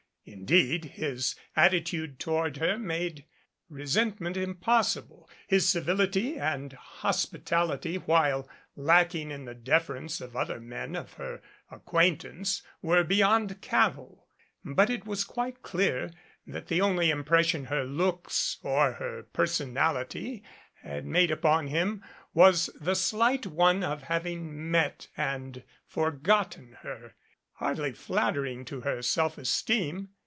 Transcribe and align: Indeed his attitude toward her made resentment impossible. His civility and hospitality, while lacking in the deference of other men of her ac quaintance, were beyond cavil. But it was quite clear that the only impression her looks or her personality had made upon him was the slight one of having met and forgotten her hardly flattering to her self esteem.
Indeed 0.23 0.85
his 0.85 1.35
attitude 1.55 2.19
toward 2.19 2.57
her 2.57 2.77
made 2.77 3.25
resentment 3.69 4.37
impossible. 4.37 5.27
His 5.47 5.67
civility 5.67 6.37
and 6.39 6.73
hospitality, 6.73 7.95
while 7.95 8.47
lacking 8.75 9.31
in 9.31 9.45
the 9.45 9.55
deference 9.55 10.21
of 10.21 10.35
other 10.35 10.59
men 10.59 10.95
of 10.95 11.13
her 11.13 11.41
ac 11.71 11.81
quaintance, 11.85 12.61
were 12.83 13.03
beyond 13.03 13.61
cavil. 13.61 14.27
But 14.63 14.91
it 14.91 15.07
was 15.07 15.23
quite 15.23 15.63
clear 15.63 16.11
that 16.45 16.67
the 16.67 16.81
only 16.81 17.09
impression 17.09 17.65
her 17.65 17.83
looks 17.83 18.57
or 18.61 18.93
her 18.93 19.23
personality 19.23 20.43
had 20.83 21.03
made 21.05 21.31
upon 21.31 21.67
him 21.67 22.03
was 22.33 22.67
the 22.79 22.95
slight 22.95 23.47
one 23.47 23.83
of 23.83 24.03
having 24.03 24.69
met 24.69 25.07
and 25.17 25.63
forgotten 25.87 26.73
her 26.83 27.15
hardly 27.55 27.91
flattering 27.91 28.65
to 28.65 28.81
her 28.81 29.01
self 29.03 29.37
esteem. 29.37 30.09